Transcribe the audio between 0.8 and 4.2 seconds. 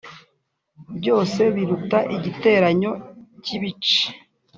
byose biruta igiteranyo cyibice